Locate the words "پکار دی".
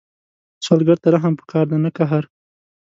1.39-1.77